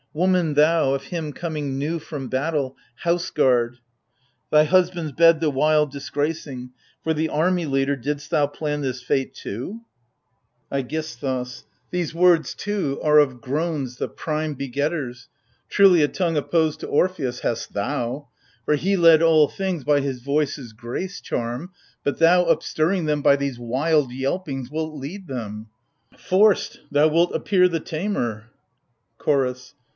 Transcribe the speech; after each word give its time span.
Woman, 0.13 0.55
thou,— 0.55 0.93
of 0.95 1.03
him 1.05 1.31
coming 1.31 1.77
new 1.77 1.97
from 1.99 2.27
battle 2.27 2.75
Houseguard— 3.05 3.77
thy 4.51 4.63
husband's 4.65 5.11
bed 5.13 5.39
the 5.39 5.51
while 5.51 5.85
dis 5.85 6.09
gracing,— 6.09 6.71
For 7.03 7.13
the 7.13 7.29
Army 7.29 7.65
leader 7.65 7.95
didst 7.95 8.29
thou 8.31 8.47
plan 8.47 8.81
this 8.81 9.01
fate 9.01 9.33
too? 9.33 9.81
142 10.69 10.71
AGAMEMNON. 11.25 11.45
AIGISTHOS. 11.51 11.63
These 11.91 12.13
words 12.15 12.55
too 12.55 12.99
are 13.03 13.19
of 13.19 13.41
groans 13.41 13.97
the 13.97 14.09
prime 14.09 14.55
begetters! 14.55 15.29
Truly 15.69 16.01
a 16.01 16.07
tongue 16.09 16.35
opposed 16.35 16.79
to 16.81 16.87
Orpheus 16.87 17.41
hast 17.41 17.71
thou: 17.71 18.27
For 18.65 18.75
he 18.75 18.97
led 18.97 19.21
all 19.21 19.47
things 19.47 19.83
by 19.85 20.01
his 20.01 20.19
voice's 20.21 20.73
grace 20.73 21.21
charm, 21.21 21.71
But 22.03 22.17
thou, 22.17 22.45
upstirring 22.45 23.05
them 23.05 23.21
by 23.21 23.35
these 23.37 23.59
wild 23.59 24.11
yelpings, 24.11 24.69
Wilt 24.69 24.95
lead 24.95 25.27
them! 25.27 25.67
Forced, 26.17 26.81
thou 26.91 27.07
wilt 27.07 27.33
appear 27.33 27.69
the 27.69 27.79
tamer! 27.79 28.49
CHOROS. 29.19 29.75